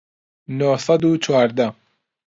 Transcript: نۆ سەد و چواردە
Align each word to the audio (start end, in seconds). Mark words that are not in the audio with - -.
نۆ 0.57 0.69
سەد 0.85 1.01
و 1.07 1.09
چواردە 1.23 1.67